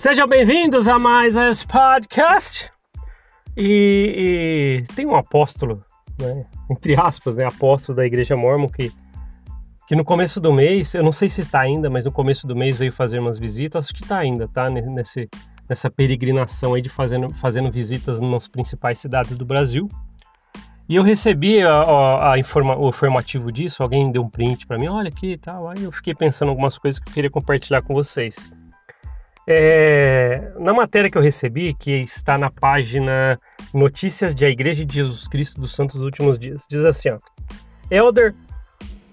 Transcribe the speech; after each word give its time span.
Sejam 0.00 0.26
bem-vindos 0.26 0.88
a 0.88 0.98
mais 0.98 1.36
esse 1.36 1.66
podcast. 1.66 2.70
E, 3.54 4.80
e, 4.88 4.94
tem 4.94 5.04
um 5.04 5.14
apóstolo, 5.14 5.84
né, 6.18 6.46
entre 6.70 6.98
aspas, 6.98 7.36
né, 7.36 7.44
apóstolo 7.44 7.96
da 7.96 8.06
Igreja 8.06 8.34
Mormon 8.34 8.66
que, 8.66 8.90
que 9.86 9.94
no 9.94 10.02
começo 10.02 10.40
do 10.40 10.54
mês, 10.54 10.94
eu 10.94 11.02
não 11.02 11.12
sei 11.12 11.28
se 11.28 11.42
está 11.42 11.60
ainda, 11.60 11.90
mas 11.90 12.02
no 12.02 12.10
começo 12.10 12.46
do 12.46 12.56
mês 12.56 12.78
veio 12.78 12.90
fazer 12.90 13.18
umas 13.18 13.38
visitas, 13.38 13.84
acho 13.84 13.94
que 13.94 14.02
está 14.02 14.16
ainda, 14.16 14.48
tá? 14.48 14.70
Nesse, 14.70 15.28
nessa 15.68 15.90
peregrinação 15.90 16.72
aí 16.72 16.80
de 16.80 16.88
fazendo, 16.88 17.30
fazendo 17.34 17.70
visitas 17.70 18.20
nas 18.20 18.48
principais 18.48 18.98
cidades 18.98 19.36
do 19.36 19.44
Brasil. 19.44 19.86
E 20.88 20.96
eu 20.96 21.02
recebi 21.02 21.60
a, 21.60 21.74
a, 21.74 22.32
a 22.32 22.38
informa, 22.38 22.74
o 22.74 22.88
informativo 22.88 23.52
disso, 23.52 23.82
alguém 23.82 24.10
deu 24.10 24.22
um 24.22 24.30
print 24.30 24.66
para 24.66 24.78
mim, 24.78 24.88
olha 24.88 25.10
aqui 25.10 25.32
e 25.32 25.36
tal. 25.36 25.68
Aí 25.68 25.84
eu 25.84 25.92
fiquei 25.92 26.14
pensando 26.14 26.48
algumas 26.48 26.78
coisas 26.78 26.98
que 26.98 27.10
eu 27.10 27.12
queria 27.12 27.30
compartilhar 27.30 27.82
com 27.82 27.92
vocês. 27.92 28.50
É, 29.52 30.52
na 30.60 30.72
matéria 30.72 31.10
que 31.10 31.18
eu 31.18 31.22
recebi, 31.22 31.74
que 31.74 31.90
está 31.90 32.38
na 32.38 32.52
página 32.52 33.36
Notícias 33.74 34.32
de 34.32 34.44
A 34.44 34.48
Igreja 34.48 34.84
de 34.84 34.94
Jesus 34.94 35.26
Cristo 35.26 35.60
dos 35.60 35.74
Santos 35.74 35.96
dos 35.96 36.04
Últimos 36.04 36.38
Dias, 36.38 36.62
diz 36.70 36.84
assim: 36.84 37.08
ó, 37.08 37.18
Elder 37.90 38.32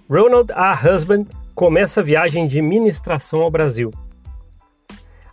Ronald 0.07 0.51
A. 0.53 0.73
Husband 0.73 1.25
começa 1.55 2.01
a 2.01 2.03
viagem 2.03 2.45
de 2.45 2.61
ministração 2.61 3.41
ao 3.41 3.49
Brasil. 3.49 3.91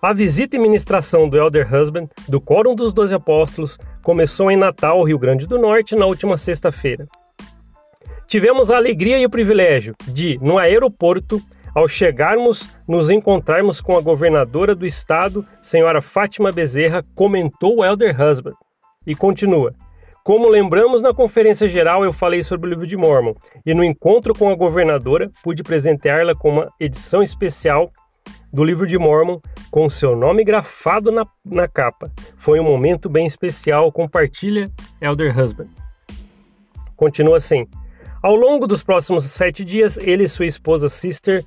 A 0.00 0.14
visita 0.14 0.56
e 0.56 0.58
ministração 0.58 1.28
do 1.28 1.36
Elder 1.36 1.70
Husband 1.70 2.08
do 2.26 2.40
Quórum 2.40 2.74
dos 2.74 2.90
Doze 2.90 3.12
Apóstolos 3.12 3.78
começou 4.02 4.50
em 4.50 4.56
Natal, 4.56 5.04
Rio 5.04 5.18
Grande 5.18 5.46
do 5.46 5.58
Norte, 5.58 5.94
na 5.94 6.06
última 6.06 6.38
sexta-feira. 6.38 7.06
Tivemos 8.26 8.70
a 8.70 8.76
alegria 8.78 9.18
e 9.18 9.26
o 9.26 9.30
privilégio 9.30 9.94
de, 10.06 10.38
no 10.40 10.56
aeroporto, 10.56 11.42
ao 11.74 11.88
chegarmos, 11.88 12.68
nos 12.86 13.10
encontrarmos 13.10 13.80
com 13.80 13.96
a 13.96 14.00
governadora 14.00 14.74
do 14.74 14.86
estado, 14.86 15.44
senhora 15.60 16.00
Fátima 16.00 16.52
Bezerra, 16.52 17.02
comentou 17.14 17.78
o 17.78 17.84
Elder 17.84 18.14
Husband. 18.20 18.54
E 19.06 19.14
continua. 19.14 19.74
Como 20.22 20.48
lembramos 20.48 21.02
na 21.02 21.12
conferência 21.12 21.68
geral, 21.68 22.04
eu 22.04 22.12
falei 22.12 22.42
sobre 22.42 22.66
o 22.66 22.70
livro 22.70 22.86
de 22.86 22.96
Mormon, 22.96 23.34
e 23.66 23.74
no 23.74 23.84
encontro 23.84 24.32
com 24.32 24.48
a 24.48 24.54
governadora, 24.54 25.30
pude 25.42 25.62
presenteá-la 25.62 26.34
com 26.34 26.48
uma 26.48 26.68
edição 26.80 27.22
especial 27.22 27.92
do 28.50 28.64
livro 28.64 28.86
de 28.86 28.96
Mormon, 28.96 29.40
com 29.70 29.90
seu 29.90 30.14
nome 30.14 30.44
grafado 30.44 31.10
na, 31.10 31.26
na 31.44 31.66
capa. 31.66 32.10
Foi 32.38 32.60
um 32.60 32.64
momento 32.64 33.08
bem 33.10 33.26
especial, 33.26 33.90
compartilha 33.90 34.70
Elder 35.00 35.36
Husband. 35.36 35.68
Continua 36.96 37.36
assim. 37.36 37.66
Ao 38.22 38.34
longo 38.34 38.66
dos 38.66 38.82
próximos 38.82 39.24
sete 39.24 39.64
dias, 39.64 39.98
ele 39.98 40.22
e 40.22 40.28
sua 40.28 40.46
esposa 40.46 40.88
Sister 40.88 41.44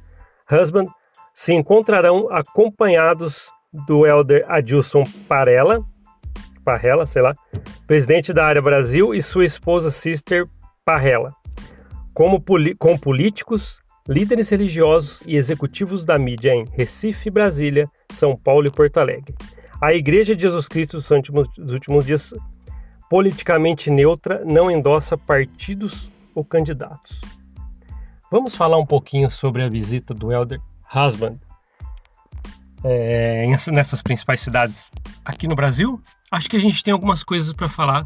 Husband 0.51 0.87
se 1.33 1.53
encontrarão 1.53 2.29
acompanhados 2.31 3.51
do 3.85 4.05
elder 4.05 4.45
Adilson 4.47 5.03
Parella, 5.27 5.83
Parrella, 6.63 7.05
sei 7.05 7.21
lá, 7.21 7.33
presidente 7.85 8.33
da 8.33 8.45
área 8.45 8.61
Brasil, 8.61 9.13
e 9.13 9.21
sua 9.21 9.45
esposa 9.45 9.91
Sister 9.91 10.47
Parrella, 10.83 11.33
como 12.13 12.43
com 12.77 12.97
políticos, 12.97 13.79
líderes 14.07 14.49
religiosos 14.49 15.21
e 15.25 15.35
executivos 15.35 16.05
da 16.05 16.17
mídia 16.17 16.53
em 16.53 16.65
Recife, 16.73 17.29
Brasília, 17.29 17.89
São 18.11 18.35
Paulo 18.35 18.67
e 18.67 18.71
Porto 18.71 18.97
Alegre. 18.97 19.35
A 19.81 19.93
Igreja 19.93 20.35
de 20.35 20.41
Jesus 20.41 20.67
Cristo 20.67 20.97
dos 20.97 21.11
últimos, 21.11 21.47
dos 21.57 21.73
últimos 21.73 22.05
dias, 22.05 22.33
politicamente 23.09 23.91
neutra, 23.91 24.43
não 24.43 24.71
endossa 24.71 25.17
partidos 25.17 26.11
ou 26.33 26.43
candidatos. 26.43 27.21
Vamos 28.29 28.55
falar 28.55 28.77
um 28.77 28.85
pouquinho 28.85 29.31
sobre 29.31 29.63
a 29.63 29.69
visita 29.69 30.13
do 30.13 30.33
Elder 30.33 30.59
Husband 30.93 31.39
é, 32.83 33.47
nessas 33.71 34.01
principais 34.01 34.41
cidades 34.41 34.91
aqui 35.23 35.47
no 35.47 35.55
Brasil. 35.55 36.01
Acho 36.29 36.49
que 36.49 36.57
a 36.57 36.59
gente 36.59 36.83
tem 36.83 36.91
algumas 36.91 37.23
coisas 37.23 37.53
para 37.53 37.69
falar 37.69 38.05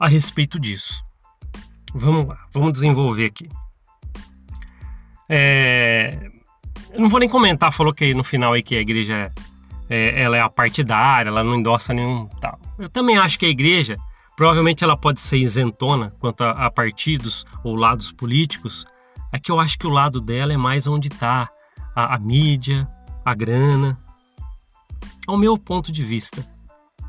a 0.00 0.08
respeito 0.08 0.58
disso. 0.58 1.04
Vamos 1.94 2.26
lá, 2.26 2.38
vamos 2.52 2.72
desenvolver 2.72 3.26
aqui. 3.26 3.48
É, 5.28 6.18
eu 6.92 7.00
não 7.00 7.08
vou 7.08 7.20
nem 7.20 7.28
comentar, 7.28 7.72
falou 7.72 7.94
que 7.94 8.12
no 8.12 8.24
final 8.24 8.52
aí 8.52 8.62
que 8.62 8.74
a 8.74 8.80
igreja 8.80 9.32
é, 9.88 10.20
ela 10.20 10.36
é 10.36 10.40
a 10.40 10.50
partidária, 10.50 11.28
ela 11.28 11.44
não 11.44 11.54
endossa 11.54 11.94
nenhum 11.94 12.26
tal. 12.40 12.58
Eu 12.76 12.88
também 12.88 13.16
acho 13.18 13.38
que 13.38 13.46
a 13.46 13.48
igreja 13.48 13.96
provavelmente 14.36 14.82
ela 14.82 14.96
pode 14.96 15.20
ser 15.20 15.36
isentona 15.36 16.12
quanto 16.18 16.42
a, 16.42 16.66
a 16.66 16.70
partidos 16.70 17.46
ou 17.62 17.76
lados 17.76 18.10
políticos, 18.10 18.84
é 19.34 19.38
que 19.40 19.50
eu 19.50 19.58
acho 19.58 19.76
que 19.76 19.86
o 19.86 19.90
lado 19.90 20.20
dela 20.20 20.52
é 20.52 20.56
mais 20.56 20.86
onde 20.86 21.08
está 21.08 21.50
a, 21.92 22.14
a, 22.14 22.18
mídia, 22.20 22.88
a 23.24 23.34
grana. 23.34 24.00
Ao 25.26 25.36
meu 25.36 25.58
ponto 25.58 25.90
de 25.90 26.04
vista, 26.04 26.46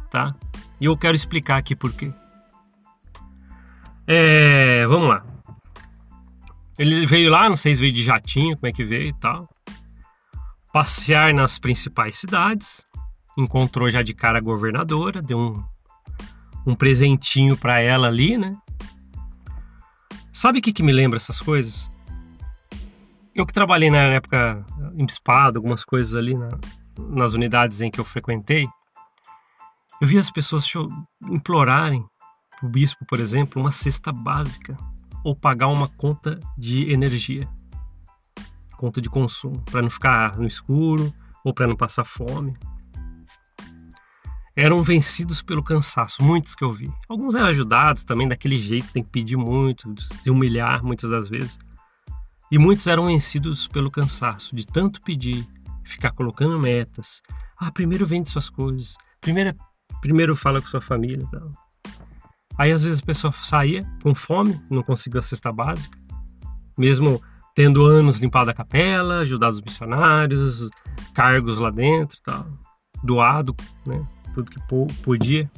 tá? 0.10 0.36
E 0.82 0.86
eu 0.86 0.98
quero 0.98 1.16
explicar 1.16 1.58
aqui 1.58 1.76
por 1.76 1.94
quê. 1.94 2.12
É, 4.08 4.88
vamos 4.88 5.08
lá. 5.08 5.24
Ele 6.80 7.06
veio 7.06 7.30
lá, 7.30 7.48
não 7.48 7.56
sei 7.56 7.76
se 7.76 7.82
veio 7.82 7.94
de 7.94 8.04
jatinho, 8.04 8.58
como 8.58 8.68
é 8.68 8.74
que 8.74 8.84
veio 8.84 9.10
e 9.10 9.14
tal. 9.14 9.48
Passear 10.74 11.32
nas 11.32 11.60
principais 11.60 12.18
cidades. 12.18 12.88
Encontrou 13.38 13.88
já 13.92 14.02
de 14.02 14.16
cara 14.16 14.40
a 14.40 14.42
governadora, 14.42 15.22
deu 15.22 15.38
um, 15.38 15.64
um 16.72 16.74
presentinho 16.74 17.56
para 17.56 17.80
ela 17.82 18.08
ali, 18.08 18.36
né? 18.36 18.58
Sabe 20.34 20.58
o 20.58 20.62
que, 20.62 20.74
que 20.74 20.82
me 20.82 20.92
lembra 20.92 21.18
essas 21.18 21.40
coisas? 21.40 21.94
Eu 23.36 23.46
que 23.46 23.52
trabalhei 23.52 23.92
na 23.92 23.98
época 23.98 24.66
em 24.96 25.06
bispado, 25.06 25.60
algumas 25.60 25.84
coisas 25.84 26.16
ali 26.16 26.34
na, 26.34 26.58
nas 26.98 27.34
unidades 27.34 27.82
em 27.82 27.92
que 27.92 28.00
eu 28.00 28.06
frequentei, 28.06 28.66
eu 30.02 30.08
vi 30.08 30.18
as 30.18 30.32
pessoas 30.32 30.66
implorarem 31.30 32.06
o 32.64 32.70
bispo, 32.70 33.06
por 33.06 33.20
exemplo, 33.20 33.62
uma 33.62 33.74
cesta 33.74 34.14
básica 34.14 34.78
ou 35.22 35.36
pagar 35.36 35.68
uma 35.68 35.90
conta 35.90 36.40
de 36.58 36.90
energia, 36.90 37.46
conta 38.78 39.02
de 39.02 39.10
consumo, 39.10 39.62
para 39.70 39.82
não 39.82 39.90
ficar 39.90 40.38
no 40.38 40.48
escuro 40.48 41.14
ou 41.44 41.54
para 41.54 41.68
não 41.68 41.76
passar 41.76 42.06
fome. 42.06 42.56
Eram 44.56 44.82
vencidos 44.82 45.42
pelo 45.42 45.62
cansaço, 45.62 46.24
muitos 46.24 46.56
que 46.56 46.64
eu 46.64 46.72
vi. 46.72 46.90
Alguns 47.10 47.36
eram 47.36 47.48
ajudados 47.48 48.06
também 48.06 48.30
daquele 48.30 48.58
jeito, 48.58 48.94
tem 48.94 49.04
que 49.04 49.10
pedir 49.10 49.36
muito, 49.36 49.94
se 50.02 50.30
humilhar 50.30 50.86
muitas 50.86 51.10
das 51.10 51.28
vezes. 51.28 51.60
E 52.52 52.58
muitos 52.60 52.88
eram 52.88 53.08
vencidos 53.08 53.68
pelo 53.68 53.90
cansaço 53.90 54.56
de 54.56 54.66
tanto 54.66 55.02
pedir, 55.02 55.48
ficar 55.84 56.12
colocando 56.12 56.60
metas. 56.60 57.22
Ah, 57.58 57.72
primeiro 57.72 58.06
vende 58.06 58.30
suas 58.30 58.50
coisas. 58.50 58.96
Primeiro, 59.20 59.56
primeiro 60.02 60.36
fala 60.36 60.62
com 60.62 60.68
sua 60.68 60.82
família. 60.82 61.28
Tal. 61.32 61.52
Aí 62.58 62.72
às 62.72 62.84
vezes 62.84 63.02
a 63.02 63.06
pessoa 63.06 63.34
saía 63.34 63.86
com 64.02 64.16
fome, 64.16 64.62
não 64.70 64.82
conseguiu 64.82 65.20
a 65.20 65.24
cesta 65.24 65.52
básica, 65.52 65.98
mesmo 66.78 67.22
tendo 67.56 67.86
anos 67.86 68.18
limpado 68.18 68.50
a 68.50 68.54
capela, 68.54 69.20
ajudado 69.20 69.54
os 69.54 69.62
missionários, 69.62 70.70
cargos 71.14 71.58
lá 71.58 71.70
dentro, 71.70 72.18
tal, 72.22 72.48
doado, 73.04 73.56
né, 73.86 74.06
tudo 74.34 74.52
que 74.52 74.60
podia. 75.04 75.50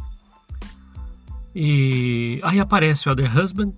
E 1.55 2.39
aí 2.43 2.59
aparece 2.59 3.09
o 3.09 3.11
Other 3.11 3.35
Husband, 3.35 3.73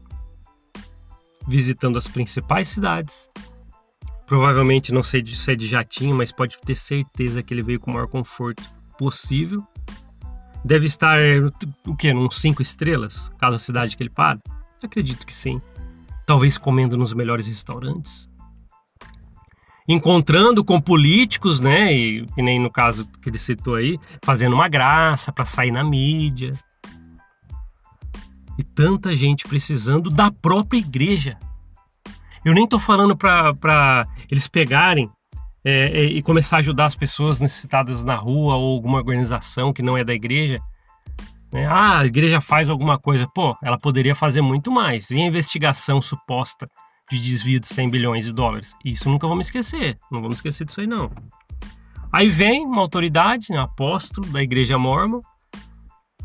visitando 1.50 1.98
as 1.98 2.08
principais 2.08 2.68
cidades. 2.68 3.28
Provavelmente 4.28 4.94
não 4.94 5.02
sei 5.02 5.26
se 5.26 5.52
é 5.52 5.56
de 5.56 5.68
jatinho, 5.68 6.16
mas 6.16 6.32
pode 6.32 6.60
ter 6.60 6.76
certeza 6.76 7.42
que 7.42 7.52
ele 7.52 7.64
veio 7.64 7.80
com 7.80 7.90
o 7.90 7.94
maior 7.96 8.08
conforto 8.08 8.62
possível. 8.98 9.66
Deve 10.64 10.86
estar 10.86 11.18
o 11.88 11.96
que? 11.96 12.14
Uns 12.14 12.40
cinco 12.40 12.62
estrelas, 12.62 13.32
cada 13.40 13.58
cidade 13.58 13.98
que 13.98 14.04
ele 14.04 14.12
para? 14.12 14.40
Acredito 14.84 15.26
que 15.26 15.34
sim. 15.34 15.60
Talvez 16.28 16.58
comendo 16.58 16.96
nos 16.96 17.14
melhores 17.14 17.48
restaurantes. 17.48 18.30
Encontrando 19.88 20.64
com 20.64 20.80
políticos, 20.80 21.60
né? 21.60 21.92
E, 21.92 22.28
e 22.38 22.44
nem 22.44 22.60
no 22.60 22.70
caso 22.70 23.08
que 23.20 23.30
ele 23.30 23.40
citou 23.40 23.74
aí, 23.74 23.98
fazendo 24.22 24.54
uma 24.54 24.68
graça 24.68 25.32
para 25.32 25.46
sair 25.46 25.72
na 25.72 25.84
mídia 25.84 26.54
e 28.60 28.64
tanta 28.64 29.16
gente 29.16 29.48
precisando 29.48 30.10
da 30.10 30.30
própria 30.30 30.80
igreja. 30.80 31.38
Eu 32.44 32.54
nem 32.54 32.66
estou 32.66 32.78
falando 32.78 33.16
para 33.16 34.06
eles 34.30 34.50
pegarem 34.50 35.10
é, 35.64 36.02
é, 36.02 36.04
e 36.04 36.22
começar 36.22 36.58
a 36.58 36.60
ajudar 36.60 36.86
as 36.86 36.96
pessoas 36.96 37.40
necessitadas 37.40 38.04
na 38.04 38.16
rua 38.16 38.56
ou 38.56 38.76
alguma 38.76 38.98
organização 38.98 39.72
que 39.72 39.82
não 39.82 39.98
é 39.98 40.04
da 40.04 40.14
igreja. 40.14 40.60
Né? 41.54 41.66
Ah, 41.68 42.00
a 42.00 42.06
igreja 42.06 42.42
faz 42.42 42.68
alguma 42.68 43.00
coisa. 43.00 43.26
Pô, 43.34 43.58
ela 43.64 43.78
poderia 43.78 44.14
fazer 44.14 44.42
muito 44.42 44.70
mais. 44.70 45.10
E 45.10 45.16
a 45.16 45.26
investigação 45.26 46.02
suposta 46.02 46.70
de 47.10 47.18
desvio 47.18 47.62
de 47.62 47.68
100 47.68 47.90
bilhões 47.90 48.26
de 48.26 48.34
dólares? 48.34 48.76
Isso 48.84 49.10
nunca 49.10 49.26
vamos 49.26 49.46
esquecer. 49.46 49.98
Não 50.12 50.22
vamos 50.22 50.40
esquecer 50.40 50.66
disso 50.66 50.82
aí, 50.82 50.88
não. 50.88 51.10
Aí 52.12 52.28
vem 52.28 52.66
uma 52.66 52.82
autoridade, 52.82 53.48
um 53.52 53.60
apóstolo 53.60 54.28
da 54.28 54.44
igreja 54.44 54.78
mormon, 54.78 55.22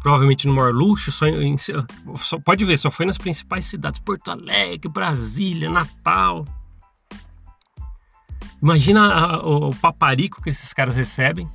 provavelmente 0.05 0.47
no 0.47 0.53
maior 0.53 0.75
luxo, 0.75 1.11
só, 1.11 1.27
em, 1.27 1.57
só, 1.57 2.39
pode 2.39 2.63
ver, 2.63 2.77
só 2.77 2.91
foi 2.91 3.07
nas 3.07 3.17
principais 3.17 3.65
cidades, 3.65 3.99
Porto 3.99 4.31
Alegre, 4.31 4.87
Brasília, 4.87 5.71
Natal. 5.71 6.45
Imagina 8.63 9.01
a, 9.01 9.43
o, 9.43 9.71
o 9.71 9.77
paparico 9.77 10.43
que 10.43 10.51
esses 10.51 10.75
caras 10.75 10.95
recebem. 10.95 11.49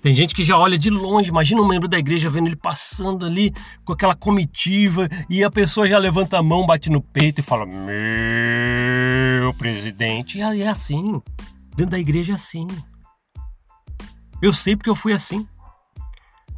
Tem 0.00 0.14
gente 0.14 0.34
que 0.34 0.42
já 0.42 0.56
olha 0.56 0.78
de 0.78 0.88
longe, 0.88 1.28
imagina 1.28 1.60
um 1.60 1.68
membro 1.68 1.86
da 1.86 1.98
igreja 1.98 2.30
vendo 2.30 2.46
ele 2.46 2.56
passando 2.56 3.26
ali 3.26 3.52
com 3.84 3.92
aquela 3.92 4.14
comitiva 4.14 5.06
e 5.28 5.44
a 5.44 5.50
pessoa 5.50 5.86
já 5.86 5.98
levanta 5.98 6.38
a 6.38 6.42
mão, 6.42 6.64
bate 6.64 6.88
no 6.88 7.02
peito 7.02 7.40
e 7.40 7.42
fala: 7.42 7.66
Meu 7.66 9.52
presidente. 9.54 10.38
E 10.38 10.62
é 10.62 10.68
assim. 10.68 11.20
Dentro 11.76 11.90
da 11.90 11.98
igreja 11.98 12.32
é 12.32 12.34
assim. 12.34 12.66
Eu 14.40 14.54
sei 14.54 14.74
porque 14.74 14.88
eu 14.88 14.94
fui 14.94 15.12
assim. 15.12 15.46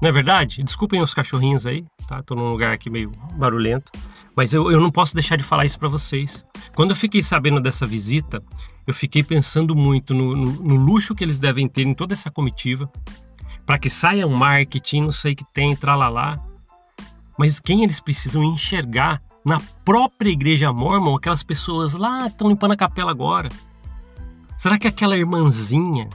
Não 0.00 0.08
é 0.08 0.12
verdade? 0.12 0.62
Desculpem 0.62 1.00
os 1.00 1.12
cachorrinhos 1.12 1.66
aí, 1.66 1.84
tá? 2.06 2.22
Tô 2.22 2.34
num 2.34 2.50
lugar 2.50 2.72
aqui 2.72 2.88
meio 2.88 3.10
barulhento. 3.36 3.90
Mas 4.36 4.54
eu, 4.54 4.70
eu 4.70 4.80
não 4.80 4.90
posso 4.90 5.14
deixar 5.14 5.36
de 5.36 5.42
falar 5.42 5.64
isso 5.64 5.78
para 5.78 5.88
vocês. 5.88 6.46
Quando 6.74 6.90
eu 6.90 6.96
fiquei 6.96 7.22
sabendo 7.22 7.60
dessa 7.60 7.84
visita, 7.84 8.40
eu 8.86 8.94
fiquei 8.94 9.24
pensando 9.24 9.74
muito 9.74 10.14
no, 10.14 10.36
no, 10.36 10.52
no 10.52 10.76
luxo 10.76 11.14
que 11.14 11.24
eles 11.24 11.40
devem 11.40 11.66
ter 11.66 11.82
em 11.82 11.92
toda 11.92 12.14
essa 12.14 12.30
comitiva, 12.30 12.88
para 13.66 13.78
que 13.78 13.90
saia 13.90 14.26
um 14.26 14.36
marketing, 14.36 15.02
não 15.02 15.12
sei 15.12 15.32
o 15.32 15.36
que 15.36 15.44
tem, 15.52 15.74
tralalá. 15.74 16.38
Mas 17.36 17.58
quem 17.58 17.82
eles 17.82 17.98
precisam 17.98 18.44
enxergar 18.44 19.20
na 19.44 19.60
própria 19.84 20.30
igreja 20.30 20.72
mormon, 20.72 21.16
aquelas 21.16 21.42
pessoas 21.42 21.94
lá 21.94 22.28
estão 22.28 22.48
limpando 22.48 22.72
a 22.72 22.76
capela 22.76 23.10
agora. 23.10 23.48
Será 24.56 24.78
que 24.78 24.86
aquela 24.86 25.16
irmãzinha 25.16 26.08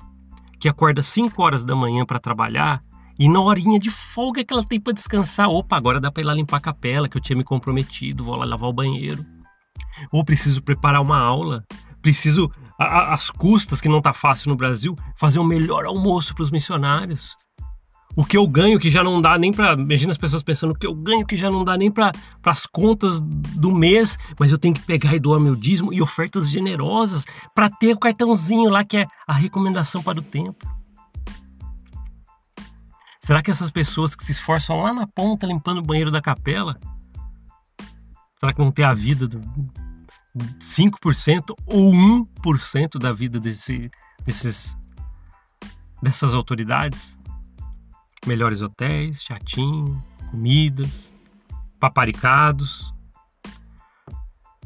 que 0.60 0.70
acorda 0.70 1.04
5 1.04 1.42
horas 1.44 1.66
da 1.66 1.76
manhã 1.76 2.06
para 2.06 2.20
trabalhar 2.20 2.82
e 3.18 3.30
na 3.30 3.40
horinha 3.40 3.80
de 3.80 3.92
folga 3.92 4.44
que 4.44 4.54
ela 4.54 4.64
tem 4.64 4.80
para 4.80 4.94
descansar, 4.94 5.50
opa, 5.50 5.78
agora 5.78 6.00
dá 6.00 6.12
para 6.12 6.22
ir 6.22 6.26
lá 6.26 6.34
limpar 6.34 6.58
a 6.58 6.62
capela 6.62 7.08
que 7.08 7.18
eu 7.18 7.22
tinha 7.22 7.38
me 7.38 7.44
comprometido, 7.44 8.24
vou 8.24 8.36
lá 8.36 8.46
lavar 8.46 8.70
o 8.70 8.74
banheiro. 8.74 9.24
Ou 10.12 10.24
preciso 10.26 10.62
preparar 10.62 11.02
uma 11.02 11.20
aula, 11.20 11.64
preciso 12.02 12.52
as 12.78 13.30
custas 13.30 13.80
que 13.80 13.88
não 13.88 14.02
tá 14.02 14.14
fácil 14.14 14.50
no 14.50 14.56
Brasil, 14.56 14.98
fazer 15.16 15.40
o 15.40 15.44
um 15.44 15.46
melhor 15.46 15.86
almoço 15.86 16.34
para 16.34 16.44
os 16.44 16.52
missionários. 16.52 17.36
O 18.16 18.24
que 18.24 18.38
eu 18.38 18.48
ganho 18.48 18.80
que 18.80 18.92
já 18.92 19.04
não 19.04 19.20
dá 19.20 19.38
nem 19.40 19.52
para, 19.52 19.74
imagina 19.74 20.12
as 20.12 20.18
pessoas 20.18 20.44
pensando 20.44 20.72
o 20.72 20.76
que 20.76 20.86
eu 20.86 20.94
ganho 20.94 21.26
que 21.26 21.36
já 21.36 21.50
não 21.50 21.64
dá 21.64 21.76
nem 21.76 21.90
para 21.90 22.12
as 22.44 22.66
contas 22.66 23.20
do 23.20 23.74
mês, 23.74 24.18
mas 24.40 24.52
eu 24.52 24.58
tenho 24.58 24.74
que 24.74 24.82
pegar 24.82 25.16
e 25.16 25.20
doar 25.20 25.40
meu 25.40 25.56
dízimo 25.56 25.92
e 25.92 26.02
ofertas 26.02 26.50
generosas 26.50 27.26
para 27.56 27.70
ter 27.70 27.94
o 27.94 28.00
cartãozinho 28.00 28.70
lá 28.70 28.84
que 28.84 28.98
é 28.98 29.08
a 29.28 29.34
recomendação 29.34 30.04
para 30.04 30.20
o 30.20 30.22
tempo. 30.22 30.83
Será 33.24 33.42
que 33.42 33.50
essas 33.50 33.72
pessoas 33.72 34.16
que 34.16 34.24
se 34.24 34.34
esforçam 34.34 34.76
lá 34.76 34.94
na 34.94 35.08
ponta 35.08 35.48
limpando 35.48 35.78
o 35.78 35.82
banheiro 35.82 36.12
da 36.12 36.22
capela, 36.22 36.78
será 38.38 38.52
que 38.52 38.62
vão 38.62 38.70
ter 38.70 38.84
a 38.84 38.94
vida 38.94 39.30
do 39.30 39.40
5% 40.60 41.56
ou 41.66 41.94
1% 41.94 43.00
da 43.00 43.14
vida 43.14 43.40
desse, 43.40 43.90
desses, 44.26 44.78
dessas 46.02 46.34
autoridades? 46.34 47.18
Melhores 48.28 48.62
hotéis, 48.62 49.24
jatinho, 49.24 50.04
comidas, 50.30 51.14
paparicados. 51.80 52.94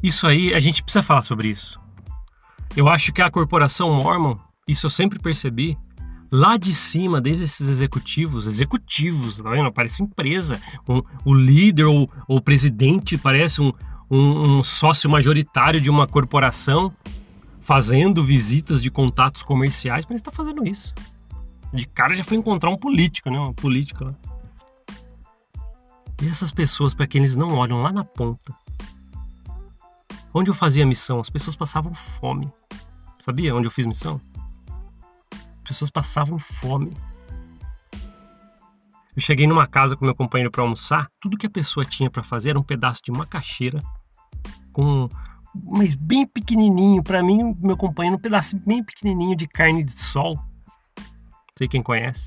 Isso 0.02 0.26
aí, 0.26 0.52
a 0.52 0.58
gente 0.58 0.82
precisa 0.82 1.02
falar 1.02 1.22
sobre 1.22 1.46
isso. 1.46 1.80
Eu 2.74 2.88
acho 2.88 3.12
que 3.12 3.22
a 3.22 3.30
corporação 3.30 3.94
Mormon, 3.94 4.36
isso 4.66 4.86
eu 4.86 4.90
sempre 4.90 5.20
percebi, 5.20 5.78
lá 6.30 6.56
de 6.56 6.74
cima, 6.74 7.20
desde 7.20 7.44
esses 7.44 7.68
executivos, 7.68 8.46
executivos, 8.46 9.40
tá 9.40 9.50
vendo? 9.50 9.72
Parece 9.72 10.02
empresa. 10.02 10.60
Um, 10.88 11.02
o 11.24 11.34
líder 11.34 11.84
ou 11.84 12.10
o 12.26 12.40
presidente 12.40 13.16
parece 13.16 13.60
um, 13.60 13.72
um, 14.10 14.58
um 14.58 14.62
sócio 14.62 15.08
majoritário 15.08 15.80
de 15.80 15.90
uma 15.90 16.06
corporação 16.06 16.92
fazendo 17.60 18.24
visitas 18.24 18.80
de 18.80 18.90
contatos 18.90 19.42
comerciais, 19.42 20.04
mas 20.06 20.12
ele 20.12 20.20
está 20.20 20.32
fazendo 20.32 20.66
isso. 20.66 20.94
De 21.72 21.86
cara 21.86 22.14
já 22.14 22.24
foi 22.24 22.36
encontrar 22.36 22.70
um 22.70 22.76
político, 22.76 23.30
né? 23.30 23.38
Uma 23.38 23.52
política 23.52 24.06
lá. 24.06 24.14
E 26.22 26.28
essas 26.28 26.50
pessoas, 26.50 26.94
para 26.94 27.06
quem 27.06 27.20
eles 27.20 27.36
não 27.36 27.54
olham 27.54 27.82
lá 27.82 27.92
na 27.92 28.02
ponta, 28.04 28.54
onde 30.32 30.50
eu 30.50 30.54
fazia 30.54 30.86
missão, 30.86 31.20
as 31.20 31.30
pessoas 31.30 31.54
passavam 31.54 31.92
fome. 31.94 32.50
Sabia 33.20 33.54
onde 33.54 33.66
eu 33.66 33.70
fiz 33.70 33.84
missão? 33.86 34.20
Pessoas 35.68 35.90
passavam 35.90 36.38
fome. 36.38 36.96
Eu 39.14 39.22
cheguei 39.22 39.46
numa 39.46 39.66
casa 39.66 39.96
com 39.96 40.04
meu 40.04 40.14
companheiro 40.14 40.50
para 40.50 40.62
almoçar, 40.62 41.08
tudo 41.20 41.36
que 41.36 41.46
a 41.46 41.50
pessoa 41.50 41.84
tinha 41.84 42.10
para 42.10 42.22
fazer 42.22 42.50
era 42.50 42.58
um 42.58 42.62
pedaço 42.62 43.00
de 43.04 43.12
macaxeira 43.12 43.82
com 44.72 45.08
mas 45.54 45.96
bem 45.96 46.26
pequenininho 46.26 47.02
para 47.02 47.22
mim, 47.22 47.56
meu 47.60 47.76
companheiro, 47.76 48.16
um 48.16 48.20
pedaço 48.20 48.56
bem 48.64 48.82
pequenininho 48.82 49.36
de 49.36 49.48
carne 49.48 49.82
de 49.82 49.92
sol. 49.92 50.36
Não 50.36 51.04
sei 51.56 51.66
quem 51.66 51.82
conhece. 51.82 52.26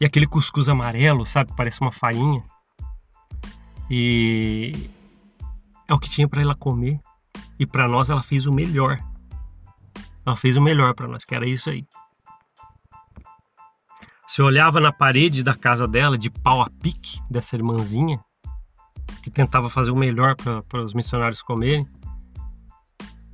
E 0.00 0.06
aquele 0.06 0.26
cuscuz 0.26 0.68
amarelo, 0.68 1.26
sabe, 1.26 1.52
parece 1.56 1.80
uma 1.80 1.92
farinha. 1.92 2.42
E 3.90 4.88
é 5.86 5.92
o 5.92 5.98
que 5.98 6.08
tinha 6.08 6.26
para 6.26 6.40
ela 6.40 6.54
comer. 6.54 6.98
E 7.58 7.66
para 7.66 7.86
nós 7.86 8.08
ela 8.08 8.22
fez 8.22 8.46
o 8.46 8.52
melhor. 8.52 8.98
Ela 10.24 10.36
fez 10.36 10.56
o 10.56 10.62
melhor 10.62 10.94
para 10.94 11.08
nós, 11.08 11.24
que 11.24 11.34
era 11.34 11.46
isso 11.46 11.70
aí. 11.70 11.86
Você 14.26 14.40
olhava 14.40 14.80
na 14.80 14.92
parede 14.92 15.42
da 15.42 15.54
casa 15.54 15.86
dela, 15.86 16.16
de 16.16 16.30
pau 16.30 16.62
a 16.62 16.70
pique, 16.70 17.20
dessa 17.30 17.56
irmãzinha, 17.56 18.18
que 19.22 19.30
tentava 19.30 19.68
fazer 19.68 19.90
o 19.90 19.96
melhor 19.96 20.36
para 20.36 20.82
os 20.82 20.94
missionários 20.94 21.42
comerem. 21.42 21.86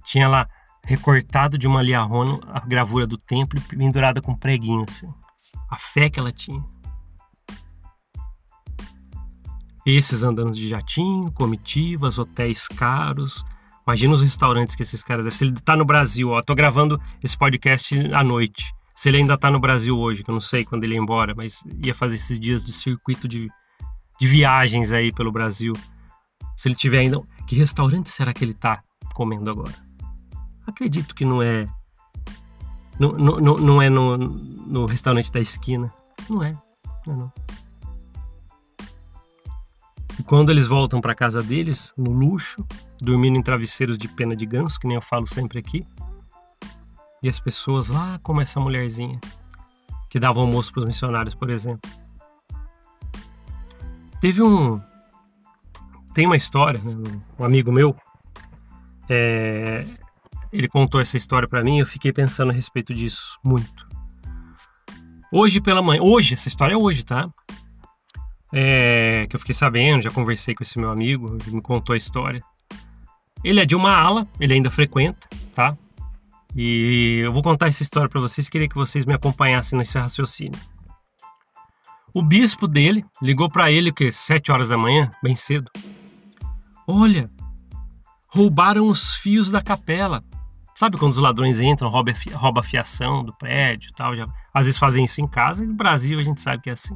Tinha 0.03 0.27
lá 0.27 0.49
recortado 0.85 1.59
de 1.59 1.69
uma 1.69 1.83
liarrona 1.83 2.41
a 2.49 2.61
gravura 2.61 3.07
do 3.07 3.19
templo 3.19 3.59
e 3.59 3.77
pendurada 3.77 4.23
com 4.23 4.35
preguinho, 4.35 4.85
assim. 4.89 5.09
A 5.71 5.77
fé 5.77 6.09
que 6.09 6.19
ela 6.19 6.33
tinha. 6.33 6.65
Esses 9.85 10.23
andando 10.23 10.53
de 10.53 10.69
jatinho, 10.69 11.31
comitivas, 11.33 12.19
hotéis 12.19 12.67
caros, 12.67 13.45
Imagina 13.89 14.13
os 14.13 14.21
restaurantes 14.21 14.77
que 14.77 14.83
esses 14.83 15.03
caras 15.03 15.25
devem. 15.25 15.35
Se 15.35 15.45
ele 15.45 15.53
tá 15.55 15.75
no 15.75 15.83
Brasil, 15.83 16.29
ó, 16.29 16.43
tô 16.43 16.55
gravando 16.55 17.01
esse 17.25 17.39
podcast 17.39 17.97
à 18.13 18.23
noite. 18.23 18.75
Se 18.95 19.09
ele 19.09 19.17
ainda 19.17 19.35
tá 19.39 19.51
no 19.51 19.59
Brasil 19.59 19.99
hoje, 19.99 20.23
que 20.23 20.29
eu 20.29 20.35
não 20.35 20.43
sei 20.43 20.63
quando 20.63 20.85
ele 20.85 20.93
ia 20.93 21.01
embora, 21.01 21.35
mas 21.35 21.65
ia 21.83 21.95
fazer 21.95 22.17
esses 22.17 22.39
dias 22.39 22.63
de 22.63 22.71
circuito 22.71 23.27
de, 23.27 23.49
de 24.21 24.27
viagens 24.27 24.93
aí 24.93 25.11
pelo 25.11 25.33
Brasil. 25.33 25.73
Se 26.55 26.69
ele 26.69 26.75
tiver 26.75 26.99
ainda. 26.99 27.19
Que 27.47 27.57
restaurante 27.57 28.11
será 28.11 28.35
que 28.35 28.45
ele 28.45 28.53
tá 28.53 28.83
comendo 29.15 29.49
agora? 29.49 29.75
Acredito 30.67 31.15
que 31.15 31.25
não 31.25 31.41
é. 31.41 31.67
Não, 33.01 33.13
não, 33.13 33.57
não 33.57 33.81
é 33.81 33.89
no, 33.89 34.19
no 34.19 34.85
restaurante 34.85 35.33
da 35.33 35.41
esquina. 35.41 35.91
Não 36.29 36.43
é. 36.43 36.55
Não 37.07 37.15
é 37.15 37.17
não. 37.17 37.33
E 40.19 40.23
quando 40.23 40.51
eles 40.51 40.67
voltam 40.67 41.01
para 41.01 41.15
casa 41.15 41.43
deles, 41.43 41.95
no 41.97 42.11
luxo, 42.11 42.67
dormindo 43.01 43.39
em 43.39 43.43
travesseiros 43.43 43.97
de 43.97 44.09
pena 44.09 44.35
de 44.35 44.45
ganso, 44.45 44.79
que 44.79 44.87
nem 44.87 44.97
eu 44.97 45.03
falo 45.03 45.27
sempre 45.27 45.59
aqui, 45.59 45.87
e 47.23 47.29
as 47.29 47.39
pessoas 47.39 47.89
lá, 47.89 48.19
como 48.23 48.41
essa 48.41 48.59
mulherzinha, 48.59 49.21
que 50.09 50.19
dava 50.19 50.41
almoço 50.41 50.73
para 50.73 50.81
os 50.81 50.87
missionários, 50.87 51.35
por 51.35 51.51
exemplo. 51.51 51.91
Teve 54.21 54.43
um. 54.43 54.81
Tem 56.13 56.27
uma 56.27 56.37
história, 56.37 56.81
né? 56.83 57.21
um 57.39 57.45
amigo 57.45 57.71
meu, 57.71 57.95
é, 59.09 59.87
ele 60.53 60.69
contou 60.69 61.01
essa 61.01 61.17
história 61.17 61.49
para 61.49 61.63
mim 61.63 61.77
e 61.77 61.81
eu 61.81 61.87
fiquei 61.87 62.13
pensando 62.13 62.51
a 62.51 62.55
respeito 62.55 62.95
disso 62.95 63.39
muito. 63.43 63.89
Hoje 65.33 65.61
pela 65.61 65.83
manhã, 65.83 66.03
hoje, 66.03 66.35
essa 66.35 66.49
história 66.49 66.75
é 66.75 66.77
hoje, 66.77 67.05
tá? 67.05 67.31
É, 68.53 69.27
que 69.29 69.37
eu 69.37 69.41
fiquei 69.41 69.55
sabendo, 69.55 70.03
já 70.03 70.11
conversei 70.11 70.55
com 70.55 70.63
esse 70.63 70.79
meu 70.79 70.91
amigo, 70.91 71.37
ele 71.47 71.57
me 71.57 71.63
contou 71.63 71.95
a 71.95 71.97
história. 71.97 72.43
Ele 73.45 73.61
é 73.61 73.67
de 73.67 73.77
uma 73.77 73.95
ala, 73.95 74.27
ele 74.41 74.55
ainda 74.55 74.71
frequenta, 74.71 75.29
tá? 75.55 75.77
E 76.57 77.21
eu 77.23 77.33
vou 77.33 77.43
contar 77.43 77.69
essa 77.69 77.83
história 77.83 78.09
para 78.09 78.21
vocês, 78.21 78.49
queria 78.49 78.69
que 78.69 78.75
vocês 78.75 79.05
me 79.05 79.15
acompanhassem 79.15 79.79
nesse 79.79 79.99
raciocínio. 79.99 80.59
O 82.13 82.23
bispo 82.23 82.67
dele 82.67 83.05
ligou 83.23 83.51
para 83.51 83.71
ele, 83.71 83.91
o 83.91 83.95
que? 83.95 84.11
Sete 84.11 84.51
horas 84.51 84.69
da 84.69 84.79
manhã, 84.79 85.11
bem 85.23 85.37
cedo. 85.37 85.71
Olha, 86.87 87.31
roubaram 88.29 88.89
os 88.89 89.15
fios 89.17 89.51
da 89.51 89.61
capela. 89.61 90.25
Sabe 90.75 90.97
quando 90.97 91.13
os 91.13 91.19
ladrões 91.19 91.61
entram, 91.61 91.91
roubam 91.91 92.61
a 92.61 92.63
fiação 92.63 93.23
do 93.23 93.33
prédio 93.35 93.93
tal? 93.95 94.17
Já, 94.17 94.27
às 94.55 94.67
vezes 94.67 94.79
fazem 94.79 95.05
isso 95.05 95.21
em 95.21 95.29
casa, 95.29 95.63
e 95.65 95.67
no 95.67 95.75
Brasil 95.75 96.19
a 96.19 96.23
gente 96.23 96.41
sabe 96.41 96.63
que 96.63 96.71
é 96.71 96.73
assim. 96.73 96.95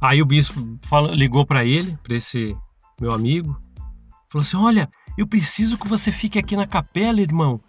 Aí 0.00 0.22
o 0.22 0.26
bispo 0.26 0.78
ligou 1.12 1.44
para 1.44 1.64
ele, 1.64 1.96
para 2.02 2.14
esse 2.14 2.56
meu 3.00 3.12
amigo, 3.12 3.58
falou 4.28 4.42
assim: 4.42 4.56
Olha, 4.56 4.88
eu 5.16 5.26
preciso 5.26 5.76
que 5.76 5.88
você 5.88 6.12
fique 6.12 6.38
aqui 6.38 6.56
na 6.56 6.66
capela, 6.66 7.20
irmão, 7.20 7.60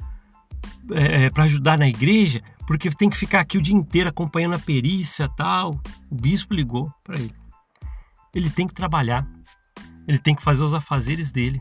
é, 0.92 1.26
é 1.26 1.30
para 1.30 1.46
ajudar 1.46 1.78
na 1.78 1.88
igreja, 1.88 2.42
porque 2.68 2.90
tem 2.92 3.10
que 3.10 3.18
ficar 3.18 3.40
aqui 3.40 3.58
o 3.58 3.62
dia 3.62 3.76
inteiro 3.76 4.10
acompanhando 4.10 4.56
a 4.56 4.60
perícia 4.60 5.28
tal. 5.30 5.80
O 6.10 6.16
bispo 6.16 6.54
ligou 6.54 6.94
para 7.04 7.18
ele. 7.18 7.36
Ele 8.34 8.50
tem 8.50 8.68
que 8.68 8.74
trabalhar, 8.74 9.28
ele 10.08 10.20
tem 10.20 10.36
que 10.36 10.44
fazer 10.44 10.64
os 10.64 10.74
afazeres 10.74 11.32
dele. 11.32 11.60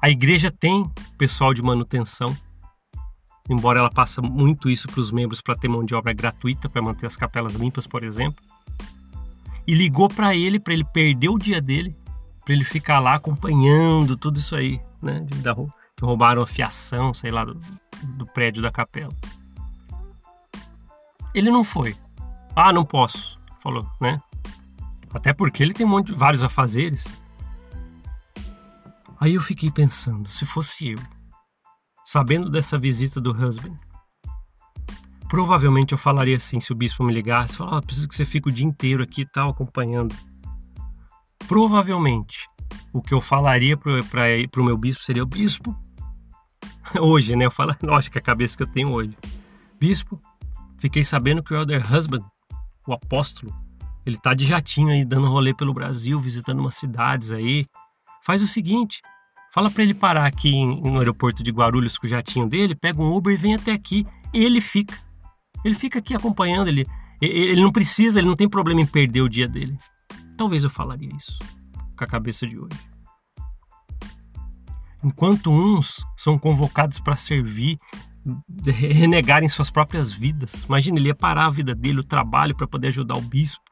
A 0.00 0.08
igreja 0.08 0.50
tem 0.50 0.88
pessoal 1.16 1.52
de 1.52 1.60
manutenção. 1.60 2.36
embora 3.50 3.80
ela 3.80 3.90
passe 3.90 4.20
muito 4.20 4.70
isso 4.70 4.86
para 4.86 5.00
os 5.00 5.10
membros 5.10 5.40
para 5.40 5.56
ter 5.56 5.68
mão 5.68 5.84
de 5.84 5.94
obra 5.94 6.12
gratuita 6.12 6.68
para 6.68 6.82
manter 6.82 7.06
as 7.06 7.16
capelas 7.16 7.54
limpas, 7.54 7.86
por 7.86 8.04
exemplo. 8.04 8.44
E 9.68 9.74
ligou 9.74 10.08
para 10.08 10.34
ele 10.34 10.58
para 10.58 10.72
ele 10.72 10.82
perder 10.82 11.28
o 11.28 11.36
dia 11.36 11.60
dele, 11.60 11.94
para 12.42 12.54
ele 12.54 12.64
ficar 12.64 13.00
lá 13.00 13.16
acompanhando 13.16 14.16
tudo 14.16 14.38
isso 14.38 14.56
aí, 14.56 14.80
né? 15.02 15.26
Da, 15.42 15.54
que 15.54 16.04
roubaram 16.06 16.40
a 16.40 16.46
fiação, 16.46 17.12
sei 17.12 17.30
lá, 17.30 17.44
do, 17.44 17.60
do 18.16 18.26
prédio 18.26 18.62
da 18.62 18.72
capela. 18.72 19.14
Ele 21.34 21.50
não 21.50 21.62
foi. 21.62 21.94
Ah, 22.56 22.72
não 22.72 22.82
posso, 22.82 23.38
falou, 23.60 23.86
né? 24.00 24.18
Até 25.12 25.34
porque 25.34 25.62
ele 25.62 25.74
tem 25.74 25.84
um 25.84 25.90
monte, 25.90 26.14
vários 26.14 26.42
afazeres. 26.42 27.20
Aí 29.20 29.34
eu 29.34 29.42
fiquei 29.42 29.70
pensando, 29.70 30.30
se 30.30 30.46
fosse 30.46 30.92
eu, 30.92 30.98
sabendo 32.06 32.48
dessa 32.48 32.78
visita 32.78 33.20
do 33.20 33.32
husband, 33.32 33.78
provavelmente 35.28 35.92
eu 35.92 35.98
falaria 35.98 36.36
assim, 36.36 36.58
se 36.58 36.72
o 36.72 36.74
bispo 36.74 37.04
me 37.04 37.12
ligasse, 37.12 37.56
falar, 37.56 37.78
oh, 37.78 37.82
preciso 37.82 38.08
que 38.08 38.14
você 38.14 38.24
fique 38.24 38.48
o 38.48 38.52
dia 38.52 38.66
inteiro 38.66 39.02
aqui 39.02 39.22
e 39.22 39.26
tal, 39.26 39.50
acompanhando. 39.50 40.14
Provavelmente, 41.46 42.46
o 42.92 43.02
que 43.02 43.14
eu 43.14 43.20
falaria 43.20 43.76
para 43.76 44.60
o 44.60 44.64
meu 44.64 44.76
bispo 44.76 45.02
seria, 45.02 45.22
o 45.22 45.26
bispo, 45.26 45.76
hoje, 46.98 47.36
né? 47.36 47.46
Eu 47.46 47.50
falo, 47.50 47.74
lógico 47.82 48.12
que 48.12 48.18
é 48.18 48.20
a 48.20 48.24
cabeça 48.24 48.56
que 48.56 48.62
eu 48.62 48.66
tenho 48.66 48.90
hoje. 48.90 49.16
Bispo, 49.78 50.20
fiquei 50.78 51.04
sabendo 51.04 51.42
que 51.42 51.52
o 51.52 51.56
Elder 51.56 51.94
Husband, 51.94 52.24
o 52.86 52.92
apóstolo, 52.92 53.54
ele 54.04 54.16
tá 54.16 54.32
de 54.32 54.46
jatinho 54.46 54.88
aí, 54.88 55.04
dando 55.04 55.28
rolê 55.28 55.52
pelo 55.54 55.74
Brasil, 55.74 56.18
visitando 56.18 56.60
umas 56.60 56.74
cidades 56.74 57.30
aí. 57.30 57.66
Faz 58.24 58.40
o 58.42 58.46
seguinte, 58.46 59.00
fala 59.52 59.70
para 59.70 59.82
ele 59.82 59.94
parar 59.94 60.26
aqui 60.26 60.64
no 60.64 60.98
aeroporto 60.98 61.42
de 61.42 61.50
Guarulhos 61.50 61.98
com 61.98 62.06
o 62.06 62.10
jatinho 62.10 62.48
dele, 62.48 62.74
pega 62.74 63.02
um 63.02 63.14
Uber 63.14 63.32
e 63.32 63.36
vem 63.36 63.54
até 63.54 63.72
aqui. 63.72 64.06
Ele 64.32 64.60
fica. 64.60 65.07
Ele 65.64 65.74
fica 65.74 65.98
aqui 65.98 66.14
acompanhando, 66.14 66.68
ele, 66.68 66.86
ele 67.20 67.60
não 67.60 67.72
precisa, 67.72 68.20
ele 68.20 68.28
não 68.28 68.36
tem 68.36 68.48
problema 68.48 68.80
em 68.80 68.86
perder 68.86 69.22
o 69.22 69.28
dia 69.28 69.48
dele. 69.48 69.76
Talvez 70.36 70.64
eu 70.64 70.70
falaria 70.70 71.10
isso 71.16 71.38
com 71.96 72.04
a 72.04 72.06
cabeça 72.06 72.46
de 72.46 72.58
hoje. 72.58 72.78
Enquanto 75.02 75.50
uns 75.50 76.04
são 76.16 76.38
convocados 76.38 77.00
para 77.00 77.16
servir, 77.16 77.78
renegarem 78.64 79.48
suas 79.48 79.70
próprias 79.70 80.12
vidas. 80.12 80.64
Imagina, 80.64 80.98
ele 80.98 81.08
ia 81.08 81.14
parar 81.14 81.46
a 81.46 81.50
vida 81.50 81.74
dele, 81.74 82.00
o 82.00 82.04
trabalho, 82.04 82.56
para 82.56 82.66
poder 82.66 82.88
ajudar 82.88 83.16
o 83.16 83.20
bispo. 83.20 83.62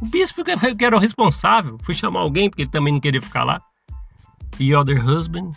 O 0.00 0.06
bispo 0.06 0.42
que 0.44 0.84
era 0.84 0.96
o 0.96 1.00
responsável 1.00 1.78
foi 1.82 1.94
chamar 1.94 2.20
alguém, 2.20 2.50
porque 2.50 2.62
ele 2.62 2.70
também 2.70 2.92
não 2.92 3.00
queria 3.00 3.22
ficar 3.22 3.44
lá. 3.44 3.62
E 4.58 4.74
Other 4.74 5.06
Husband 5.06 5.52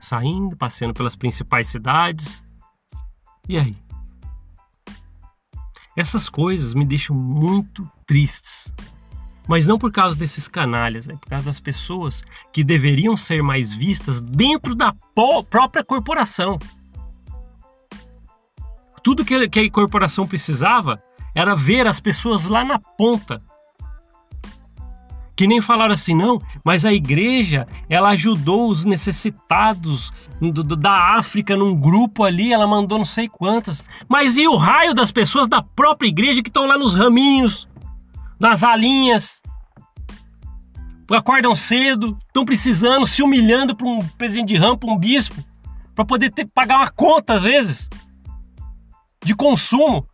saindo, 0.00 0.56
passeando 0.56 0.94
pelas 0.94 1.16
principais 1.16 1.68
cidades. 1.68 2.42
E 3.48 3.56
aí? 3.56 3.76
Essas 5.96 6.28
coisas 6.28 6.74
me 6.74 6.84
deixam 6.84 7.16
muito 7.16 7.90
tristes. 8.06 8.72
Mas 9.48 9.64
não 9.64 9.78
por 9.78 9.90
causa 9.90 10.16
desses 10.16 10.46
canalhas, 10.46 11.08
é 11.08 11.14
por 11.14 11.28
causa 11.28 11.46
das 11.46 11.60
pessoas 11.60 12.24
que 12.52 12.62
deveriam 12.62 13.16
ser 13.16 13.42
mais 13.42 13.72
vistas 13.72 14.20
dentro 14.20 14.74
da 14.74 14.94
própria 15.48 15.84
corporação. 15.84 16.58
Tudo 19.02 19.24
que 19.24 19.60
a 19.60 19.70
corporação 19.70 20.26
precisava 20.26 21.00
era 21.32 21.54
ver 21.54 21.86
as 21.86 22.00
pessoas 22.00 22.46
lá 22.46 22.64
na 22.64 22.78
ponta, 22.78 23.40
que 25.36 25.46
nem 25.46 25.60
falaram 25.60 25.92
assim, 25.92 26.14
não, 26.14 26.40
mas 26.64 26.86
a 26.86 26.92
igreja, 26.92 27.68
ela 27.90 28.08
ajudou 28.10 28.70
os 28.70 28.86
necessitados 28.86 30.10
do, 30.40 30.64
do, 30.64 30.74
da 30.74 31.18
África 31.18 31.54
num 31.54 31.74
grupo 31.74 32.24
ali, 32.24 32.54
ela 32.54 32.66
mandou 32.66 32.96
não 32.96 33.04
sei 33.04 33.28
quantas. 33.28 33.84
Mas 34.08 34.38
e 34.38 34.48
o 34.48 34.56
raio 34.56 34.94
das 34.94 35.10
pessoas 35.10 35.46
da 35.46 35.60
própria 35.60 36.08
igreja 36.08 36.42
que 36.42 36.48
estão 36.48 36.66
lá 36.66 36.78
nos 36.78 36.94
raminhos, 36.94 37.68
nas 38.40 38.64
alinhas, 38.64 39.42
acordam 41.10 41.54
cedo, 41.54 42.16
estão 42.26 42.46
precisando, 42.46 43.06
se 43.06 43.22
humilhando 43.22 43.76
para 43.76 43.86
um 43.86 44.02
presidente 44.16 44.48
de 44.48 44.56
rampa, 44.56 44.86
um 44.86 44.96
bispo, 44.96 45.36
para 45.94 46.04
poder 46.04 46.32
ter, 46.32 46.46
pagar 46.46 46.78
uma 46.78 46.90
conta 46.90 47.34
às 47.34 47.42
vezes 47.42 47.90
de 49.22 49.34
consumo 49.34 50.06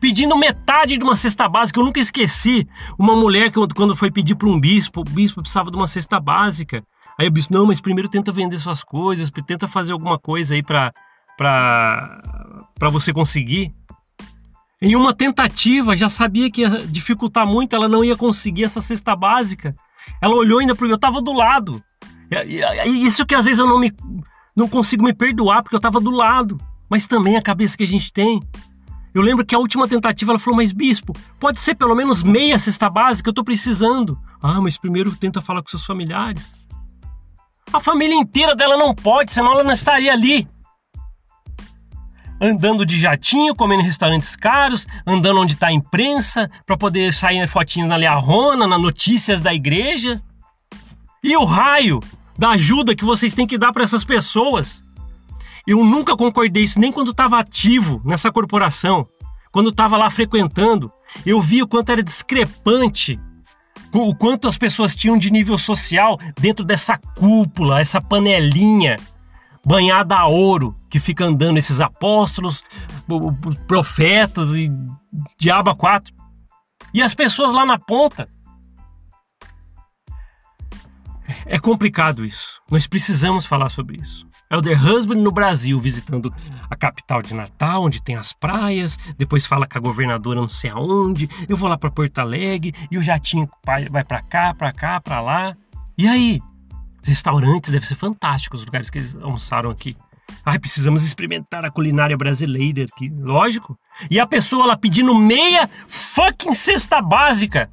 pedindo 0.00 0.36
metade 0.36 0.96
de 0.96 1.04
uma 1.04 1.16
cesta 1.16 1.48
básica. 1.48 1.80
Eu 1.80 1.84
nunca 1.84 2.00
esqueci 2.00 2.66
uma 2.98 3.14
mulher 3.14 3.50
que 3.50 3.58
quando 3.74 3.96
foi 3.96 4.10
pedir 4.10 4.34
para 4.34 4.48
um 4.48 4.58
bispo, 4.58 5.00
o 5.00 5.04
bispo 5.04 5.40
precisava 5.40 5.70
de 5.70 5.76
uma 5.76 5.86
cesta 5.86 6.20
básica. 6.20 6.82
Aí 7.18 7.28
o 7.28 7.30
bispo, 7.30 7.52
não, 7.52 7.66
mas 7.66 7.80
primeiro 7.80 8.08
tenta 8.08 8.30
vender 8.30 8.58
suas 8.58 8.84
coisas, 8.84 9.30
tenta 9.46 9.66
fazer 9.66 9.92
alguma 9.92 10.18
coisa 10.18 10.54
aí 10.54 10.62
para 10.62 10.92
para 11.36 12.88
você 12.90 13.12
conseguir. 13.12 13.72
Em 14.80 14.94
uma 14.94 15.12
tentativa, 15.12 15.96
já 15.96 16.08
sabia 16.08 16.50
que 16.50 16.62
ia 16.62 16.86
dificultar 16.86 17.46
muito, 17.46 17.74
ela 17.74 17.88
não 17.88 18.04
ia 18.04 18.16
conseguir 18.16 18.64
essa 18.64 18.80
cesta 18.80 19.14
básica. 19.16 19.74
Ela 20.22 20.34
olhou 20.34 20.60
ainda 20.60 20.74
para 20.74 20.84
mim, 20.84 20.92
eu 20.92 20.96
estava 20.96 21.20
do 21.20 21.32
lado. 21.32 21.82
Isso 22.86 23.26
que 23.26 23.34
às 23.34 23.44
vezes 23.44 23.58
eu 23.58 23.66
não 23.66 23.78
me 23.78 23.92
não 24.54 24.68
consigo 24.68 25.04
me 25.04 25.14
perdoar 25.14 25.62
porque 25.62 25.76
eu 25.76 25.78
estava 25.78 26.00
do 26.00 26.10
lado, 26.10 26.60
mas 26.90 27.06
também 27.06 27.36
a 27.36 27.42
cabeça 27.42 27.76
que 27.76 27.84
a 27.84 27.86
gente 27.86 28.12
tem. 28.12 28.42
Eu 29.14 29.22
lembro 29.22 29.44
que 29.44 29.54
a 29.54 29.58
última 29.58 29.88
tentativa 29.88 30.32
ela 30.32 30.38
falou: 30.38 30.56
Mas 30.56 30.72
bispo, 30.72 31.14
pode 31.38 31.60
ser 31.60 31.74
pelo 31.74 31.94
menos 31.94 32.22
meia 32.22 32.58
cesta 32.58 32.88
básica, 32.90 33.30
eu 33.30 33.34
tô 33.34 33.42
precisando. 33.42 34.18
Ah, 34.42 34.60
mas 34.60 34.78
primeiro 34.78 35.14
tenta 35.16 35.40
falar 35.40 35.62
com 35.62 35.68
seus 35.68 35.84
familiares. 35.84 36.52
A 37.72 37.80
família 37.80 38.14
inteira 38.14 38.54
dela 38.54 38.76
não 38.76 38.94
pode, 38.94 39.32
senão 39.32 39.52
ela 39.52 39.64
não 39.64 39.72
estaria 39.72 40.12
ali. 40.12 40.48
Andando 42.40 42.86
de 42.86 42.98
jatinho, 42.98 43.54
comendo 43.54 43.82
em 43.82 43.86
restaurantes 43.86 44.36
caros, 44.36 44.86
andando 45.06 45.40
onde 45.40 45.54
está 45.54 45.66
a 45.66 45.72
imprensa, 45.72 46.48
para 46.64 46.76
poder 46.76 47.12
sair 47.12 47.46
fotinhos 47.48 47.88
na 47.88 47.96
Learrona, 47.96 48.66
nas 48.66 48.80
notícias 48.80 49.40
da 49.40 49.52
igreja. 49.52 50.22
E 51.22 51.36
o 51.36 51.44
raio 51.44 52.00
da 52.38 52.50
ajuda 52.50 52.94
que 52.94 53.04
vocês 53.04 53.34
têm 53.34 53.46
que 53.46 53.58
dar 53.58 53.72
para 53.72 53.82
essas 53.82 54.04
pessoas. 54.04 54.84
Eu 55.68 55.84
nunca 55.84 56.16
concordei 56.16 56.64
isso, 56.64 56.80
nem 56.80 56.90
quando 56.90 57.10
estava 57.10 57.38
ativo 57.38 58.00
nessa 58.02 58.32
corporação. 58.32 59.06
Quando 59.52 59.68
estava 59.68 59.98
lá 59.98 60.08
frequentando, 60.08 60.90
eu 61.26 61.42
vi 61.42 61.62
o 61.62 61.68
quanto 61.68 61.92
era 61.92 62.02
discrepante 62.02 63.20
o 63.92 64.14
quanto 64.14 64.46
as 64.48 64.58
pessoas 64.58 64.94
tinham 64.94 65.16
de 65.16 65.30
nível 65.30 65.56
social 65.56 66.18
dentro 66.38 66.64
dessa 66.64 66.98
cúpula, 66.98 67.80
essa 67.80 68.00
panelinha 68.00 68.96
banhada 69.64 70.16
a 70.16 70.26
ouro 70.26 70.76
que 70.90 70.98
fica 70.98 71.24
andando 71.24 71.58
esses 71.58 71.80
apóstolos, 71.80 72.62
profetas 73.66 74.50
e 74.50 74.70
diabo 75.38 75.74
quatro. 75.74 76.14
E 76.92 77.02
as 77.02 77.14
pessoas 77.14 77.52
lá 77.52 77.66
na 77.66 77.78
ponta. 77.78 78.28
É 81.44 81.58
complicado 81.58 82.24
isso. 82.24 82.60
Nós 82.70 82.86
precisamos 82.86 83.44
falar 83.44 83.68
sobre 83.68 84.00
isso. 84.00 84.27
Elder 84.50 84.82
Husband 84.82 85.16
no 85.16 85.30
Brasil, 85.30 85.78
visitando 85.78 86.32
a 86.70 86.76
capital 86.76 87.20
de 87.20 87.34
Natal, 87.34 87.84
onde 87.84 88.02
tem 88.02 88.16
as 88.16 88.32
praias, 88.32 88.98
depois 89.16 89.46
fala 89.46 89.66
com 89.66 89.78
a 89.78 89.80
governadora 89.80 90.40
não 90.40 90.48
sei 90.48 90.70
aonde, 90.70 91.28
eu 91.48 91.56
vou 91.56 91.68
lá 91.68 91.76
para 91.76 91.90
Porto 91.90 92.18
Alegre, 92.18 92.74
e 92.90 92.96
o 92.96 93.02
jatinho 93.02 93.48
vai 93.90 94.04
para 94.04 94.22
cá, 94.22 94.54
para 94.54 94.72
cá, 94.72 95.00
para 95.00 95.20
lá. 95.20 95.56
E 95.96 96.06
aí? 96.06 96.40
Restaurantes 97.02 97.70
devem 97.70 97.86
ser 97.86 97.94
fantásticos 97.94 98.60
os 98.60 98.66
lugares 98.66 98.90
que 98.90 98.98
eles 98.98 99.14
almoçaram 99.20 99.70
aqui. 99.70 99.96
Ai, 100.44 100.58
precisamos 100.58 101.04
experimentar 101.04 101.64
a 101.64 101.70
culinária 101.70 102.16
brasileira 102.16 102.84
aqui, 102.84 103.10
lógico. 103.18 103.78
E 104.10 104.18
a 104.20 104.26
pessoa 104.26 104.66
lá 104.66 104.76
pedindo 104.76 105.14
meia 105.14 105.68
fucking 105.86 106.52
cesta 106.52 107.00
básica. 107.00 107.70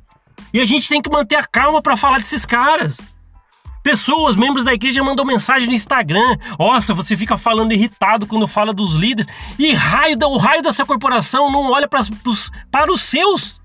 E 0.54 0.60
a 0.60 0.66
gente 0.66 0.88
tem 0.88 1.02
que 1.02 1.10
manter 1.10 1.36
a 1.36 1.44
calma 1.44 1.82
para 1.82 1.98
falar 1.98 2.18
desses 2.18 2.46
caras. 2.46 3.00
Pessoas, 3.86 4.36
membros 4.36 4.66
da 4.66 4.74
igreja, 4.74 5.04
mandam 5.04 5.24
mensagem 5.24 5.68
no 5.68 5.76
Instagram. 5.76 6.38
Nossa, 6.58 6.92
você 6.92 7.16
fica 7.16 7.38
falando 7.38 7.72
irritado 7.72 8.26
quando 8.26 8.48
fala 8.48 8.74
dos 8.74 8.96
líderes. 8.96 9.32
E 9.60 9.76
raio, 9.76 10.18
o 10.24 10.38
raio 10.38 10.64
dessa 10.64 10.84
corporação 10.84 11.52
não 11.52 11.70
olha 11.72 11.88
para, 11.88 12.02
para 12.72 12.92
os 12.92 13.04
seus. 13.04 13.62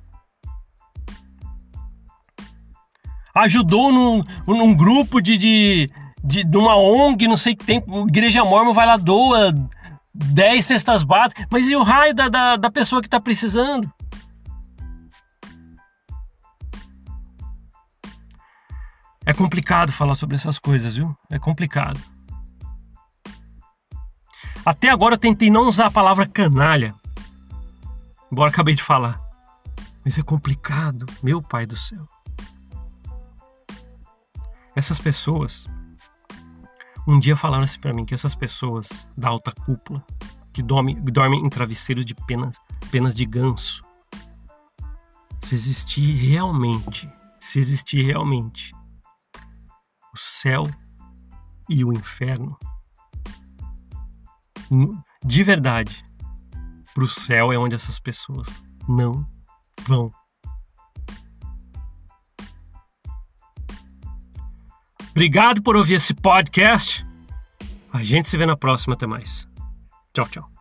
Ajudou 3.34 3.90
num, 3.90 4.22
num 4.46 4.74
grupo 4.74 5.22
de, 5.22 5.38
de, 5.38 5.90
de, 6.22 6.44
de 6.44 6.56
uma 6.58 6.76
ONG, 6.76 7.26
não 7.26 7.38
sei 7.38 7.56
que 7.56 7.64
tem. 7.64 7.82
Igreja 8.06 8.44
Mormon 8.44 8.74
vai 8.74 8.84
lá, 8.84 8.98
doa 8.98 9.54
10 10.14 10.66
cestas 10.66 11.02
básicas. 11.02 11.46
Mas 11.50 11.70
e 11.70 11.74
o 11.74 11.82
raio 11.82 12.14
da, 12.14 12.28
da, 12.28 12.56
da 12.56 12.70
pessoa 12.70 13.00
que 13.00 13.06
está 13.06 13.18
precisando? 13.18 13.90
É 19.30 19.32
complicado 19.32 19.92
falar 19.92 20.16
sobre 20.16 20.34
essas 20.34 20.58
coisas, 20.58 20.96
viu? 20.96 21.16
É 21.30 21.38
complicado. 21.38 22.00
Até 24.66 24.88
agora 24.88 25.14
eu 25.14 25.18
tentei 25.18 25.48
não 25.48 25.68
usar 25.68 25.86
a 25.86 25.90
palavra 25.90 26.26
canalha, 26.26 26.92
embora 28.32 28.50
acabei 28.50 28.74
de 28.74 28.82
falar. 28.82 29.20
Mas 30.04 30.18
é 30.18 30.22
complicado, 30.24 31.06
meu 31.22 31.40
pai 31.40 31.64
do 31.64 31.76
céu. 31.76 32.04
Essas 34.74 34.98
pessoas, 34.98 35.64
Um 37.06 37.20
dia 37.20 37.36
falaram 37.36 37.62
assim 37.62 37.78
para 37.78 37.92
mim 37.92 38.04
que 38.04 38.14
essas 38.14 38.34
pessoas 38.34 39.06
da 39.16 39.28
alta 39.28 39.52
cúpula, 39.52 40.04
que 40.52 40.60
dormem, 40.60 41.00
dormem 41.04 41.46
em 41.46 41.48
travesseiros 41.48 42.04
de 42.04 42.16
penas, 42.16 42.56
penas 42.90 43.14
de 43.14 43.24
ganso, 43.24 43.84
se 45.40 45.54
existir 45.54 46.16
realmente, 46.16 47.08
se 47.38 47.60
existir 47.60 48.02
realmente 48.02 48.72
o 50.14 50.18
céu 50.18 50.64
e 51.68 51.84
o 51.84 51.92
inferno, 51.92 52.56
de 55.24 55.44
verdade, 55.44 56.02
para 56.94 57.04
o 57.04 57.08
céu 57.08 57.52
é 57.52 57.58
onde 57.58 57.74
essas 57.74 57.98
pessoas 57.98 58.62
não 58.88 59.26
vão. 59.82 60.12
Obrigado 65.10 65.62
por 65.62 65.76
ouvir 65.76 65.94
esse 65.94 66.14
podcast. 66.14 67.06
A 67.92 68.02
gente 68.02 68.28
se 68.28 68.36
vê 68.36 68.46
na 68.46 68.56
próxima. 68.56 68.94
Até 68.94 69.06
mais. 69.06 69.48
Tchau, 70.14 70.26
tchau. 70.28 70.59